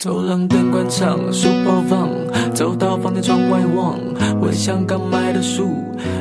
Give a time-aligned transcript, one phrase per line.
[0.00, 2.08] 走廊灯关上，书包放，
[2.54, 3.98] 走到房间窗外望，
[4.40, 5.76] 我像刚买的书，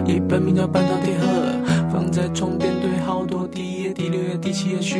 [0.06, 1.26] 一本名叫《半岛铁盒》，
[1.90, 5.00] 放在床边堆好多第一页、第六页、第七页序，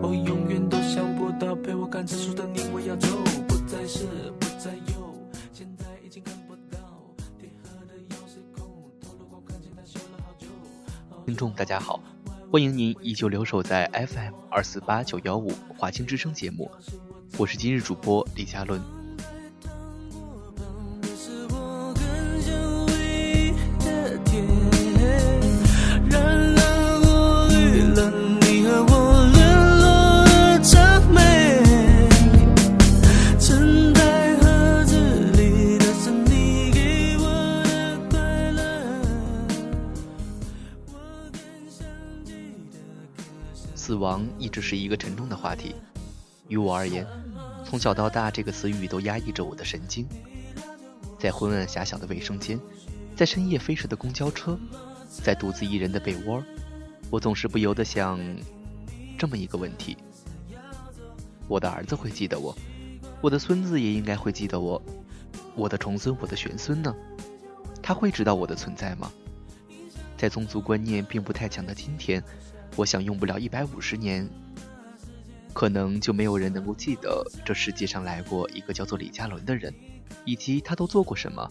[0.00, 3.08] 我永远都想不到陪我看这书的你，我要走，
[3.48, 4.06] 不再是，
[4.38, 5.12] 不再有，
[5.52, 6.78] 现在已经看不到
[7.40, 8.64] 铁盒的钥匙孔，
[9.02, 10.46] 透了光看见它修了好久。
[11.26, 11.98] 听众大家好，
[12.52, 16.70] 欢迎您依旧留守在 FM 二四八九幺五华清之声节目，
[17.38, 19.02] 我是今日主播李佳伦。
[43.74, 45.74] 死亡一直是一个沉重的话题，
[46.52, 47.06] 于我而言，
[47.64, 50.06] 从小到大这个词语都压抑着我的神经。
[51.18, 52.60] 在昏暗狭小的卫生间，
[53.16, 54.58] 在深夜飞驰的公交车，
[55.08, 56.44] 在独自一人的被窝，
[57.08, 58.20] 我总是不由得想
[59.16, 59.96] 这么一个问题：
[61.48, 62.54] 我的儿子会记得我，
[63.22, 64.82] 我的孙子也应该会记得我，
[65.54, 66.94] 我的重孙、我的玄孙呢？
[67.80, 69.10] 他会知道我的存在吗？
[70.18, 72.22] 在宗族观念并不太强的今天，
[72.76, 74.28] 我想用不了一百五十年，
[75.52, 79.72] 可能就没有人能够记得这世界上来过一个叫做李嘉伦的人，
[80.24, 81.50] 以及他都做过什么，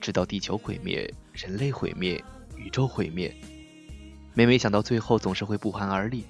[0.00, 2.22] 直到地球毁灭、人类毁灭、
[2.56, 3.34] 宇宙毁灭。
[4.34, 6.24] 每每想到最后，总是会不寒而栗。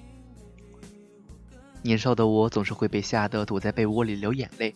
[1.83, 4.75] 年少的我总是会被吓得躲在被窝里流眼泪，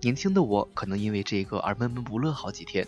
[0.00, 2.86] 年轻的我可能因为这个而闷闷不乐好几天。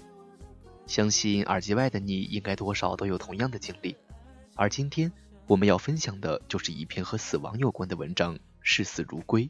[0.87, 3.97] 相信耳机外的你应该多少都有同样的经历，
[4.57, 5.11] 而今天
[5.47, 9.43] 我们要分享的就是一篇和死亡有关的文章《视死如归》。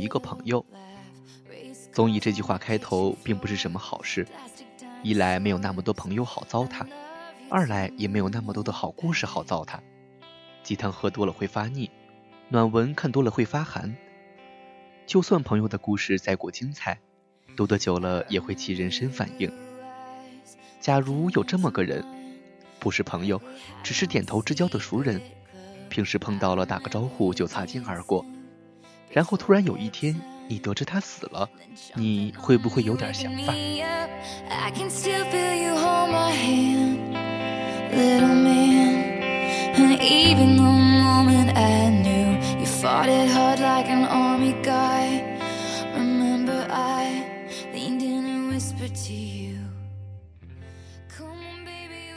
[0.00, 4.26] 一个朋友，laugh, race 总以这句话开头，并不是什么好事。
[5.02, 6.86] 一来没有那么多朋友好糟蹋，
[7.48, 9.78] 二来也没有那么多的好故事好糟蹋。
[10.62, 11.90] 鸡汤喝多了会发腻，
[12.48, 13.96] 暖文看多了会发寒。
[15.06, 16.98] 就算朋友的故事再过精彩，
[17.56, 19.52] 读得久了也会起人身反应。
[20.80, 22.04] 假如有这么个人，
[22.78, 23.40] 不是朋友，
[23.82, 25.20] 只是点头之交的熟人，
[25.88, 28.24] 平时碰到了打个招呼就擦肩而过，
[29.10, 30.14] 然后突然有一天
[30.48, 31.48] 你得知他死了，
[31.94, 33.52] 你会不会有点想法？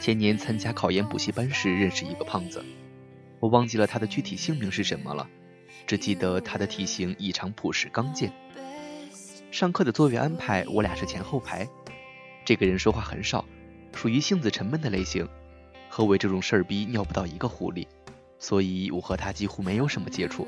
[0.00, 2.62] 前年参加考研补习班时认识一个胖子，
[3.40, 5.26] 我忘记了他的具体姓名是什么了，
[5.86, 8.32] 只记得他的体型异常朴实刚健。
[9.50, 11.68] 上课的座位安排，我俩是前后排。
[12.44, 13.44] 这个人说话很少，
[13.94, 15.28] 属于性子沉闷的类型，
[15.88, 17.86] 和我这种事儿逼尿不到一个壶里，
[18.38, 20.46] 所以我和他几乎没有什么接触。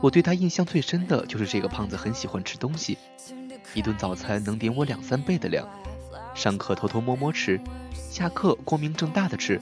[0.00, 2.96] 我对他印象最深的就是这个胖子很喜欢吃东西，
[3.74, 5.68] 一顿早餐能点我两三倍的量，
[6.34, 7.60] 上课偷偷摸摸吃，
[7.92, 9.60] 下课光明正大的吃，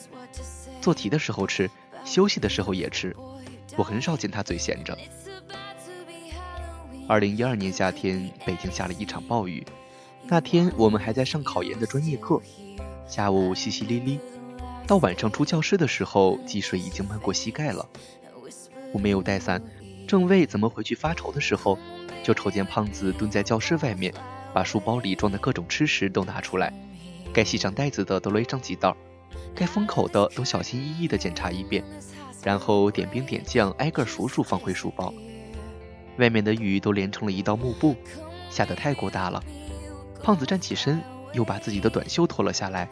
[0.80, 1.68] 做题的时候吃，
[2.04, 3.14] 休息的时候也吃。
[3.76, 4.96] 我很少见他嘴闲着。
[7.06, 9.66] 二零一二年夏天，北京下了一场暴雨。
[10.24, 12.40] 那天我们还在上考研的专业课，
[13.06, 14.18] 下午淅淅沥沥，
[14.86, 17.88] 到晚上出教室的时候，积水已经漫过膝盖了。
[18.92, 19.62] 我没有带伞，
[20.06, 21.78] 正为怎么回去发愁的时候，
[22.22, 24.12] 就瞅见胖子蹲在教室外面，
[24.52, 26.72] 把书包里装的各种吃食都拿出来，
[27.32, 28.94] 该系上带子的都勒上几道，
[29.54, 31.82] 该封口的都小心翼翼地检查一遍，
[32.48, 35.12] 然后点兵点将，挨个数数放回书包。
[36.16, 37.94] 外面的雨都连成了一道幕布，
[38.48, 39.44] 下得太过大了。
[40.22, 40.98] 胖子站起身，
[41.34, 42.88] 又把自己的短袖脱了下来，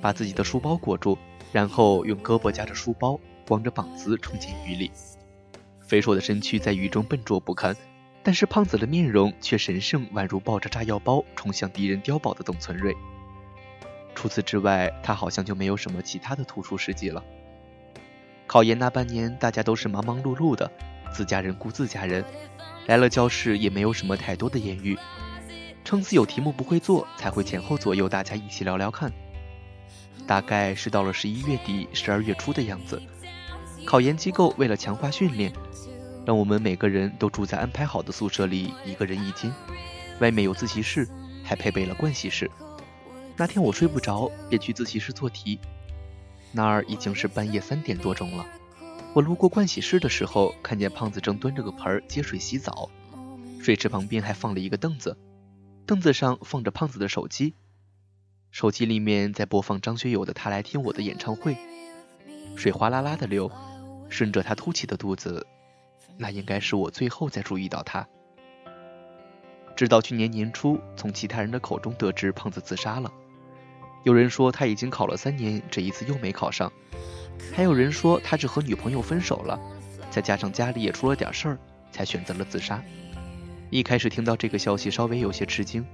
[0.00, 1.18] 把自己的书包裹住，
[1.52, 4.90] 然后用胳膊夹着书包，光着膀子冲进雨里。
[5.80, 7.76] 肥硕的身躯在雨中笨拙不堪，
[8.22, 12.96] 但是胖子的面容却神圣，宛如抱着炸药包冲向敌人碉堡的董存瑞。
[14.14, 17.22] 除此之外，他好像就没有什么其他的突出事迹了。
[18.46, 20.70] 考研那半年，大家都是忙忙碌碌的，
[21.12, 22.24] 自家人顾自家人，
[22.86, 24.96] 来了教室也没有什么太多的言语，
[25.84, 29.12] 撑死有题目不会做，才会前后左右大家一起聊聊看。
[30.26, 33.02] 大概是到了十一月底、十二月初的样子，
[33.84, 35.52] 考研机构为了强化训练，
[36.24, 39.52] 让我们每个人都住在安排好的宿舍里，一个人一间，
[40.20, 41.08] 外面有自习室，
[41.42, 42.50] 还配备了盥洗室。
[43.36, 45.58] 那天我睡不着，便去自习室做题。
[46.54, 48.46] 那儿已经是半夜三点多钟了。
[49.12, 52.88] 我路过盥洗室的时候，看见胖子正端着个盆接水洗澡，
[53.60, 55.18] 水池旁边还放了一个凳子，
[55.84, 57.54] 凳子上放着胖子的手机，
[58.50, 61.54] 手机里面在播放张学友的《他来听我的演唱会》，
[62.56, 63.50] 水哗啦啦的流，
[64.08, 65.46] 顺着他凸起的肚子，
[66.16, 68.06] 那应该是我最后再注意到他。
[69.76, 73.12] 直到去年年初，从其他人的口中得知胖子自杀了，
[74.04, 76.70] 有人说他已经考了三年，这一次又没考上。
[77.52, 79.58] 还有人说他是和女朋友分手了，
[80.10, 81.58] 再加上家里也出了点事儿，
[81.90, 82.82] 才选择了自杀。
[83.70, 85.84] 一开始听到这个消息，稍微有些吃惊，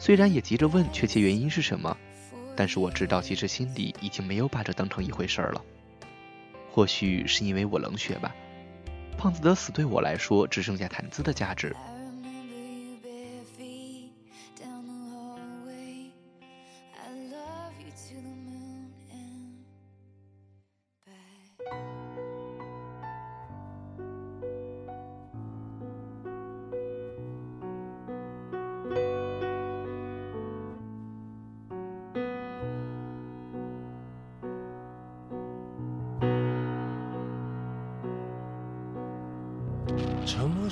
[0.00, 1.96] 虽然也急着问确切原因是什么，
[2.56, 5.62] 但是我知道其实心里已经没有把这当成一回事儿了。
[6.72, 8.34] 或许是因为我冷血吧，
[9.16, 11.76] 胖子的死对我来说只剩下谈资的价值。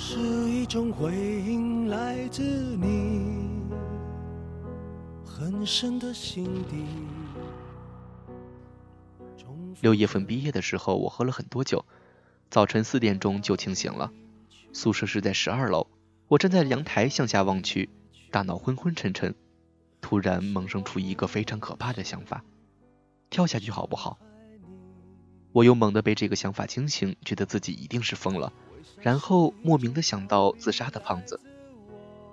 [0.03, 0.17] 是
[0.49, 3.61] 一种回应，来自你
[5.23, 6.85] 很深的心底。
[9.79, 11.85] 六月份毕业的时候，我喝了很多酒，
[12.49, 14.11] 早晨四点钟就清醒了。
[14.73, 15.85] 宿舍是在十二楼，
[16.27, 17.91] 我站在阳台向下望去，
[18.31, 19.35] 大脑昏昏沉沉，
[20.01, 22.43] 突然萌生出一个非常可怕的想法：
[23.29, 24.17] 跳下去好不好？
[25.51, 28.51] 我又猛地被这个想法惊醒，觉得自己一定是疯了。
[29.01, 31.39] 然后莫名的想到自杀的胖子，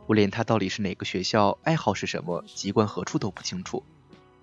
[0.07, 3.83] 我连他到底是哪个学校、爱好是什么、籍贯何处都不清楚。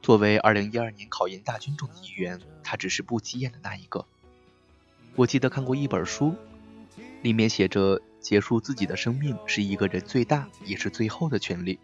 [0.01, 4.05] 作为2012年考研大军中的一员，他只是不起眼的那一个。
[5.15, 6.35] 我记得看过一本书，
[7.21, 11.79] 里面写着：结束自己的生命是一个人最大也是最后的权利。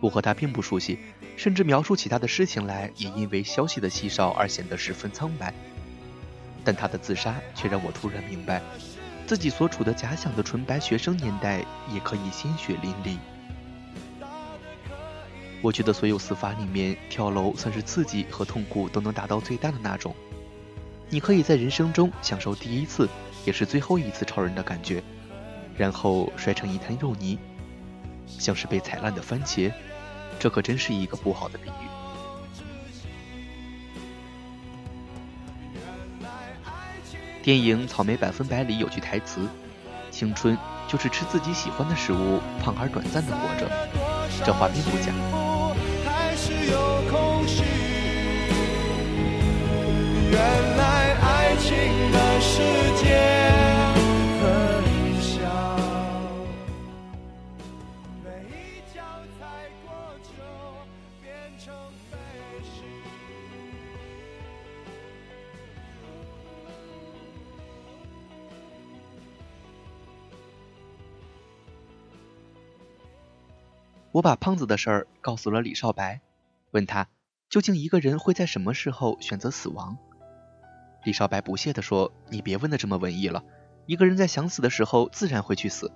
[0.00, 0.98] 我和他并不熟悉，
[1.36, 5.52] 甚至描述起他的事情来，也因为消息的稀少而显得十分苍白。
[6.64, 8.62] 但他的自杀却让我突然明白。
[9.26, 13.16] 自己所处的假想的纯白学生年代，也可以鲜血淋漓。
[15.62, 20.14] 我觉得所有死法里面，跳楼算是刺激和痛苦都能达到最大的那种。
[21.08, 23.08] 你可以在人生中享受第一次，
[23.46, 25.02] 也是最后一次超人的感觉，
[25.76, 27.38] 然后摔成一滩肉泥，
[28.26, 29.72] 像是被踩烂的番茄。
[30.38, 32.03] 这可真是一个不好的比喻。
[37.44, 39.46] 电影《草莓百分百》里有句台词
[40.10, 40.56] ：“青春
[40.88, 43.70] 就是吃自己喜欢的食物，胖而短暂的活着。”
[44.42, 45.12] 这话并不假。
[50.30, 50.40] 原
[50.78, 51.70] 来爱情
[52.12, 53.53] 的世界。
[74.14, 76.20] 我把胖子的事儿告诉了李少白，
[76.70, 77.08] 问他
[77.48, 79.98] 究竟一个人会在什么时候选择死亡。
[81.02, 83.42] 李少白不屑地说：“你别问的这么文艺了，
[83.86, 85.90] 一个人在想死的时候自然会去死。”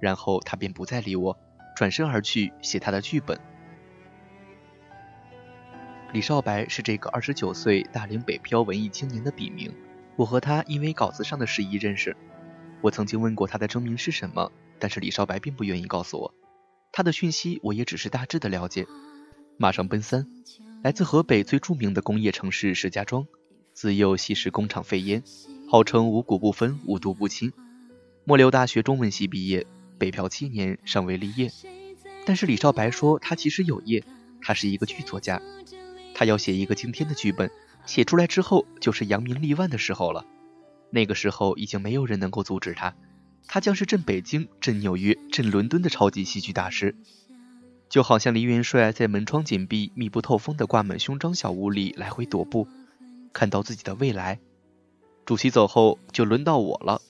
[0.00, 1.38] 然后他便不再理我，
[1.74, 3.40] 转身而去写他的剧本。
[6.12, 9.74] 李少白是这个二十九岁大龄北漂文艺青年的笔名。
[10.16, 12.14] 我和他因为稿子上的事宜认识。
[12.82, 16.34] 我曾经问过他的真名是什么，但是李少白并不愿意告诉我。
[16.92, 18.86] 他的讯息我也只是大致的了解。
[19.56, 20.26] 马上奔三，
[20.82, 23.26] 来自河北最著名的工业城市石家庄，
[23.72, 25.22] 自幼吸食工厂废烟，
[25.70, 27.52] 号称五谷不分、五毒不侵。
[28.24, 29.66] 莫流大学中文系毕业，
[29.98, 31.50] 北漂七年尚未立业。
[32.24, 34.04] 但是李少白说他其实有业，
[34.42, 35.40] 他是一个剧作家，
[36.14, 37.50] 他要写一个惊天的剧本，
[37.86, 40.26] 写出来之后就是扬名立万的时候了。
[40.90, 42.94] 那个时候已经没有人能够阻止他。
[43.46, 46.94] 他将是镇北京、镇纽约、镇伦敦的超级戏剧大师，
[47.90, 52.66] 就好像黎元帅在门窗紧闭、密不透风的挂满胸章小屋里来回踱步，
[53.32, 54.38] 看到自己的未来。
[55.26, 57.02] 主席走后，就轮到我了。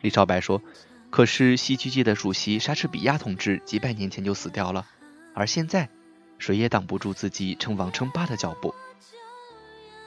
[0.00, 0.62] 李少白说
[1.10, 4.86] ：“可是戏剧界的主席莎士比亚同志几百年前就死掉了，
[5.34, 5.90] 而现在，
[6.38, 8.74] 谁也挡不住自己称王称霸的脚步。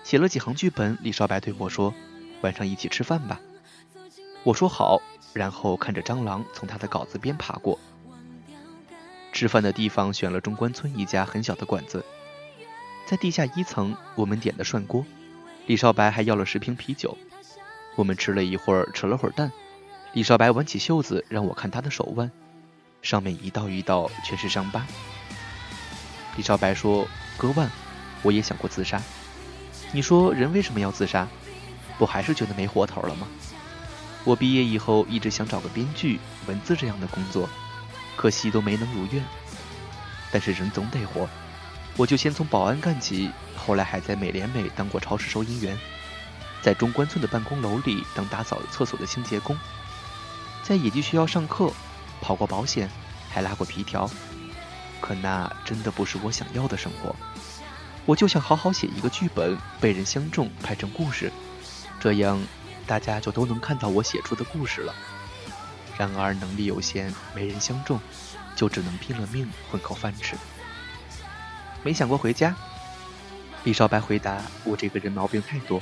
[0.04, 1.94] 写了几行剧本，李少白对我说
[2.42, 3.40] ：“晚上一起吃饭吧。”
[4.44, 7.80] 我说好，然后看着蟑螂从他的稿子边爬过。
[9.32, 12.06] 吃饭的地方选了中关村一家很小的馆子，
[13.08, 15.06] 在地下一层，我们点的涮锅，
[15.66, 17.18] 李少白还要了十瓶啤酒。
[17.96, 19.52] 我们吃了一会儿，扯了会儿蛋。
[20.12, 22.30] 李少白挽起袖子让我看他的手腕，
[23.02, 24.86] 上面一道一道全是伤疤。
[26.36, 27.08] 李少白说
[27.38, 27.72] ：“割腕，
[28.24, 29.02] 我也想过自杀。
[29.92, 31.28] 你说人为什么要自杀？
[31.98, 33.28] 不还是觉得没活头了吗？”
[34.26, 37.50] 我毕业以后一直想找个编剧、文字这样的工作，
[38.16, 39.24] 可惜都没能如愿。
[40.32, 41.28] 但是人总得活，
[41.98, 45.78] 我就先从保安干起，后来还在美廉美当过超市收银员，
[46.62, 49.58] 在中关村的办公楼里当打扫厕所的清洁工，
[50.64, 51.72] 在野鸡学校上课，
[52.22, 52.90] 跑过保险，
[53.30, 54.10] 还拉过皮条。
[55.02, 57.14] 可那真的不是我想要的生活。
[58.06, 61.32] 我就想好好写一个剧本，被人相中，拍成故事，
[62.00, 62.42] 这样。
[62.86, 64.94] 大家就都能看到我写出的故事了。
[65.98, 68.00] 然而能力有限，没人相中，
[68.56, 70.36] 就只能拼了命混口饭吃。
[71.84, 72.56] 没想过回家？
[73.64, 75.82] 李少白回答：“我这个人毛病太多，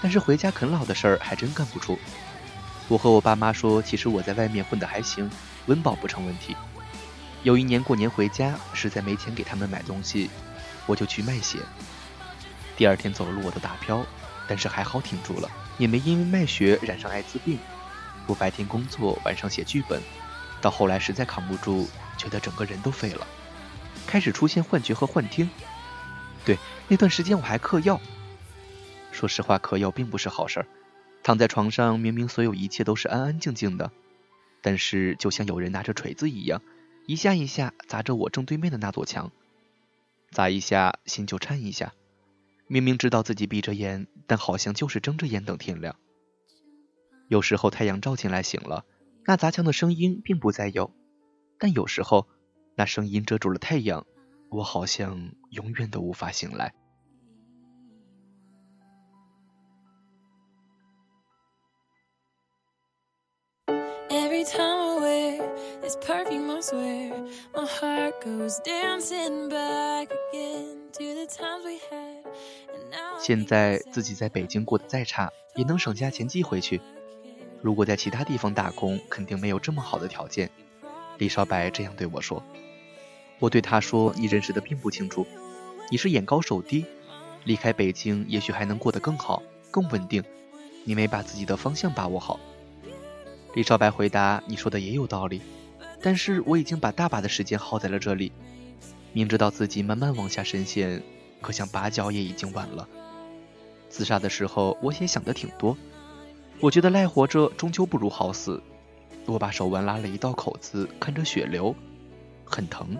[0.00, 1.98] 但是回家啃老的事儿还真干不出。”
[2.88, 5.28] 我和我爸妈说，其实我在外面混得还行，
[5.66, 6.56] 温饱不成问题。
[7.42, 10.30] 有一年过年回家，实在没钱给他们买东西，
[10.86, 11.58] 我就去卖血。
[12.76, 14.04] 第二天走路我都打飘，
[14.46, 15.50] 但是还好挺住了。
[15.78, 17.58] 也没因为卖血染上艾滋病。
[18.26, 20.02] 我白天工作，晚上写剧本，
[20.60, 23.26] 到后来实在扛不住，觉得整个人都废了，
[24.06, 25.48] 开始出现幻觉和幻听。
[26.44, 28.00] 对，那段时间我还嗑药。
[29.12, 30.66] 说实话，嗑药并不是好事儿。
[31.22, 33.90] 躺在床上，明明所有一切都是安安静静的，
[34.62, 36.62] 但是就像有人拿着锤子一样，
[37.06, 39.30] 一下一下砸着我正对面的那座墙，
[40.30, 41.92] 砸一下心就颤一下。
[42.68, 45.96] 明明知道自己闭着眼，但好像就是睁着眼等天亮。
[47.28, 48.84] 有时候太阳照进来醒了，
[49.24, 50.90] 那砸墙的声音并不再有；
[51.58, 52.28] 但有时候
[52.76, 54.06] 那声音遮住了太阳，
[54.50, 56.74] 我好像永远都无法醒来。
[73.18, 76.80] 现在自己在北京过得再差，也能省下钱寄回去。
[77.62, 80.50] 如果在其他地方打工，肯定没有这么好的条件。
[81.18, 82.42] 李少白这样对我说。
[83.38, 85.26] 我对他说：“你认识的并不清楚，
[85.90, 86.84] 你是眼高手低，
[87.44, 90.22] 离开北京也许还能过得更好、更稳定。
[90.84, 92.38] 你没把自己的方向把握好。”
[93.54, 95.40] 李少白回答：“你说的也有道理，
[96.00, 98.30] 但是我已经把大把的时间耗在了这里，
[99.12, 101.02] 明知道自己慢慢往下深陷。”
[101.40, 102.88] 可想拔脚也已经晚了。
[103.88, 105.76] 自杀的时候，我也想的挺多。
[106.60, 108.62] 我觉得赖活着终究不如好死。
[109.26, 111.74] 我把手腕拉了一道口子，看着血流，
[112.44, 112.96] 很疼。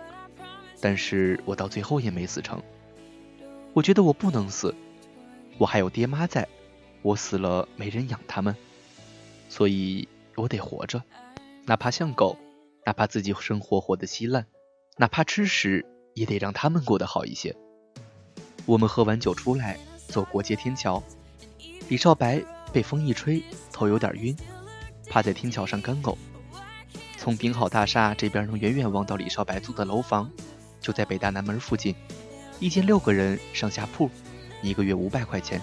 [0.80, 2.62] 但是我到最后也没死成。
[3.72, 4.74] 我觉得我不能死，
[5.58, 6.48] 我还有爹妈在，
[7.02, 8.56] 我死了没人养他们，
[9.48, 11.02] 所以我得活着，
[11.64, 12.36] 哪怕像狗，
[12.84, 14.46] 哪怕自己生活活得稀烂，
[14.96, 17.56] 哪怕吃屎也得让他们过得好一些。
[18.66, 21.00] 我们喝完酒出来，走过街天桥。
[21.88, 22.42] 李少白
[22.72, 23.40] 被风一吹，
[23.72, 24.36] 头有点晕，
[25.08, 26.16] 趴在天桥上干呕。
[27.16, 30.28] 从顶好大厦这边能远远望到李少白租的楼房，
[30.80, 31.94] 就在北大南门附近，
[32.58, 34.10] 一间六个人上下铺，
[34.62, 35.62] 一个月五百块钱，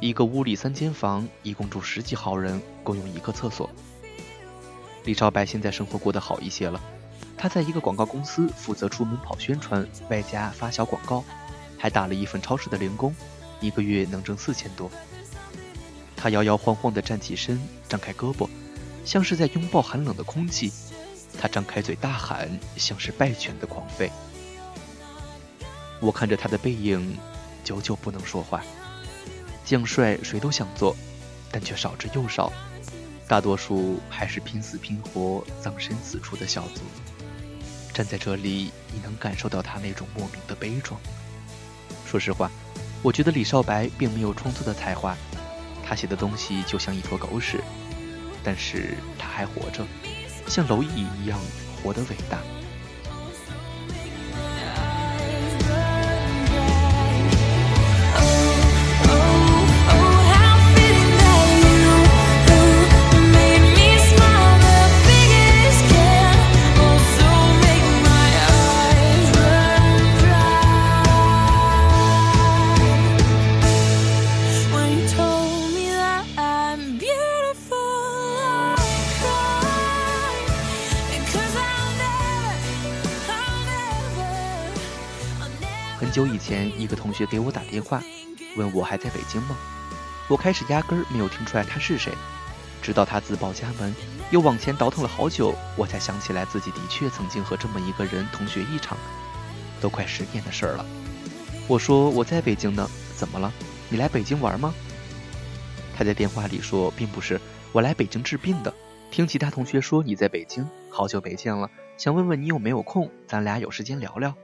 [0.00, 3.70] 一个屋里三间房，一共住十几号人，共用一个厕所。
[5.04, 6.80] 李少白现在生活过得好一些了，
[7.36, 11.24] 他在一个广告公司负责出门跑宣传，外加发小广告。
[11.78, 13.14] 还打了一份超市的零工，
[13.60, 14.90] 一个月能挣四千多。
[16.16, 18.48] 他摇摇晃晃地站起身，张开胳膊，
[19.04, 20.72] 像是在拥抱寒冷的空气。
[21.40, 24.10] 他张开嘴大喊，像是败犬的狂吠。
[26.00, 27.16] 我看着他的背影，
[27.62, 28.62] 久久不能说话。
[29.64, 30.96] 将帅谁都想做，
[31.52, 32.52] 但却少之又少。
[33.28, 36.80] 大多数还是拼死拼活、葬身死处的小卒。
[37.92, 40.98] 站在这里，你能感受到他那种莫名的悲壮。
[42.08, 42.50] 说实话，
[43.02, 45.14] 我觉得李少白并没有创作的才华，
[45.86, 47.62] 他写的东西就像一坨狗屎，
[48.42, 49.84] 但是他还活着，
[50.46, 51.38] 像蝼蚁一样
[51.82, 52.38] 活得伟大。
[86.48, 88.02] 前，一个同学给我打电话，
[88.56, 89.54] 问我还在北京吗？
[90.28, 92.10] 我开始压根儿没有听出来他是谁，
[92.80, 93.94] 直到他自报家门，
[94.30, 98.96] 又往前倒腾了好久，我才想起来自己的确曾经和这么一个人同学一场，
[99.78, 100.86] 都快十年的事儿了。
[101.66, 103.52] 我说我在北京呢，怎么了？
[103.90, 104.72] 你来北京玩吗？
[105.94, 107.38] 他在电话里说，并不是，
[107.72, 108.72] 我来北京治病的。
[109.10, 114.34] 听其他同学说你在北京，好久没见了，想问问你有没有空，咱俩有时间聊聊。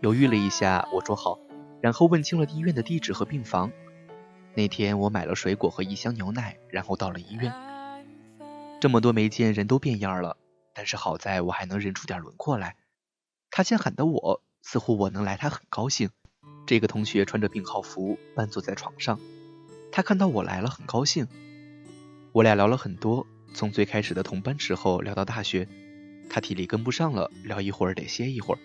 [0.00, 1.38] 犹豫了一下，我说好，
[1.82, 3.70] 然后问清了医院的地址和病房。
[4.54, 7.52] 那天我买了水果和一箱牛奶，然后到了医院。
[8.80, 10.38] 这么多没见，人都变样了，
[10.74, 12.76] 但是好在我还能认出点轮廓来。
[13.50, 16.08] 他先喊的我，似乎我能来，他很高兴。
[16.66, 19.20] 这个同学穿着病号服，半坐在床上。
[19.92, 21.28] 他看到我来了，很高兴。
[22.32, 25.68] 我俩聊了很多，从最开始的同班时候聊到大学。
[26.30, 28.58] 他体力跟不上了，聊一会儿得歇一会儿。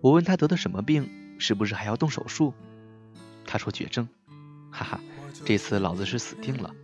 [0.00, 2.54] 我问他得的什么病，是不是还要动手术？
[3.46, 4.08] 他说绝症。
[4.70, 5.00] 哈哈，
[5.44, 6.74] 这次老子是死定了。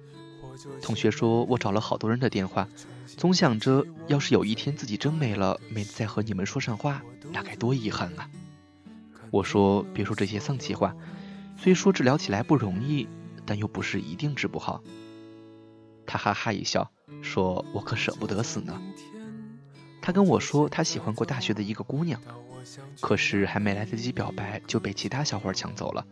[0.83, 2.69] 同学说，我找了好多人的电话，
[3.07, 8.29] 总想着要是有一天自己真没了，没再和你们说上话，那该多遗憾啊。
[9.31, 10.95] 我说别说这些丧气话，
[11.57, 13.07] 虽说治疗起来不容易，
[13.45, 14.83] 但又不是一定治不好。
[16.07, 16.91] 他哈哈一笑，
[17.23, 18.81] 说我可舍不得死呢。
[20.07, 22.21] 他跟我说他喜欢过大学的一个姑娘，
[23.01, 26.07] 可是还没来得及表白就被其他小伙抢走了。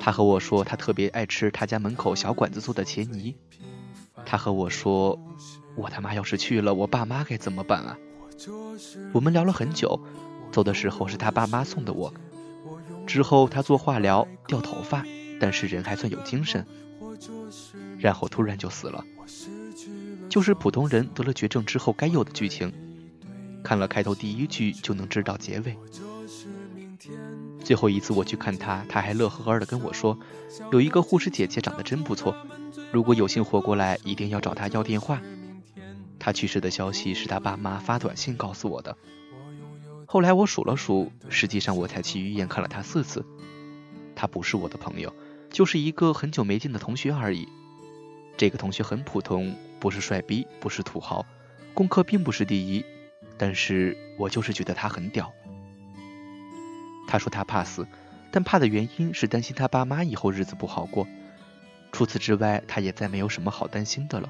[0.00, 3.36] 他和我说，他特别爱吃他家门口小馆子做的茄泥。
[4.24, 5.20] 他和我说，
[5.74, 7.98] 我他妈要是去了，我爸妈该怎么办啊？
[9.12, 10.00] 我们聊了很久，
[10.50, 12.14] 走的时候是他爸妈送的我。
[13.06, 15.04] 之后他做化疗掉头发，
[15.38, 16.66] 但是人还算有精神。
[17.98, 19.04] 然后突然就死了，
[20.30, 22.72] 就是普通人得了绝症之后该有的剧情。
[23.66, 25.76] 看了开头第一句就能知道结尾。
[27.64, 30.16] 最后一次我去看他，他还乐呵呵的跟我说
[30.70, 32.36] ：“有一个护士姐姐长得真不错，
[32.92, 35.20] 如果有幸活过来，一定要找她要电话。”
[36.20, 38.96] 他去世的消息是他爸妈发短信告诉我的。
[40.06, 43.24] 后来我数了数，实际上我才去医院看了他四次。
[44.14, 45.12] 他不是我的朋友，
[45.50, 47.48] 就是一个很久没见的同学而已。
[48.36, 51.26] 这个同学很普通，不是帅逼，不是土豪，
[51.74, 52.84] 功课并不是第一，
[53.38, 55.32] 但是我就是觉得他很屌。
[57.08, 57.86] 他说他怕死，
[58.30, 61.06] 但怕的原因是担心他爸妈以后日子不好过。
[61.92, 64.28] 除此之外，他也再没有什么好担心的了。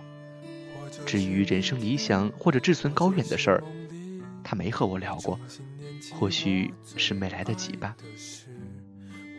[1.05, 3.65] 至于人生理想或者志存高远的事儿，
[4.45, 5.39] 他没和我聊过，
[6.13, 7.97] 或许是没来得及吧。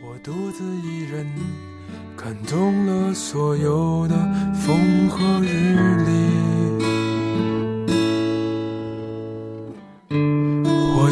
[0.03, 1.25] 我独自一人
[2.15, 4.15] 看懂了所有的
[4.53, 6.56] 风和日丽，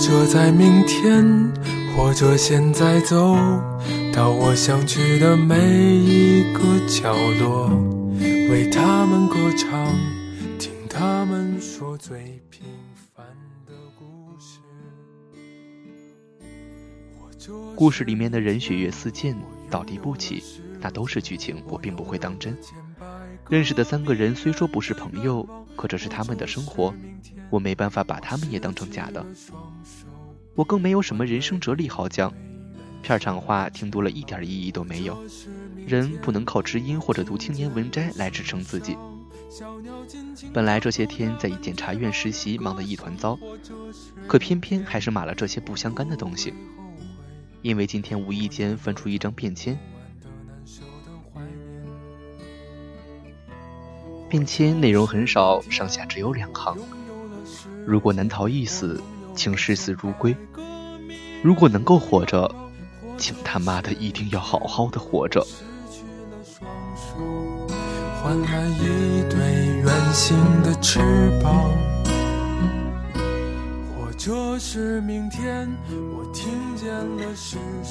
[0.05, 1.51] 者在明天。
[1.97, 3.37] 或者现在走
[4.13, 5.55] 到我想去的每
[5.95, 7.69] 一个角落，
[8.19, 9.95] 为他们歌唱，
[10.59, 12.67] 听他们说最平
[13.15, 13.25] 凡
[13.65, 14.59] 的故事。
[17.75, 19.33] 故事里面的人血月四溅，
[19.69, 20.43] 倒地不起，
[20.81, 22.55] 那都是剧情，我并不会当真。
[23.49, 26.93] 认识的三个人虽说不是朋友，可这是他们的生活，
[27.49, 29.25] 我没办法把他们也当成假的。
[30.55, 32.33] 我更没有什么人生哲理好讲，
[33.01, 35.21] 片场话听多了一点意义都没有。
[35.85, 38.97] 人不能靠知音或者读青年文摘来支撑自己。
[40.51, 43.37] 本来这些天在一检察院实习，忙得一团糟，
[44.27, 46.53] 可偏偏还是码了这些不相干的东西。
[47.61, 49.77] 因为今天无意间翻出一张便签，
[54.29, 56.77] 便签内容很少，上下只有两行：
[57.85, 59.01] 如果难逃一死。
[59.37, 60.33] 请视死如归。
[61.43, 62.49] 如果能够活着，
[63.17, 65.45] 请他妈的一定要好好的活着。
[68.23, 69.37] 换来一对
[69.83, 71.01] 圆形的翅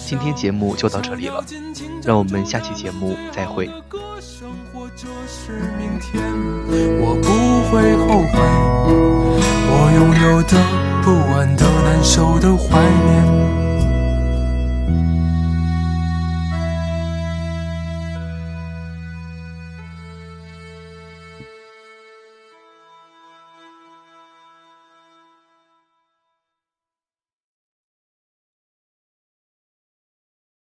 [0.07, 1.45] 今天节目就到这里了，
[2.03, 3.71] 让我们下期节目再会。
[7.01, 7.29] 我不
[7.71, 8.39] 会后悔，
[9.71, 10.85] 我拥有的。
[11.05, 13.64] 不安的、难受的、怀念。